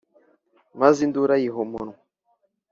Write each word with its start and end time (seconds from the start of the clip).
maze 0.79 0.99
induru 1.07 1.31
ayiha 1.37 1.59
amunwa, 1.65 1.93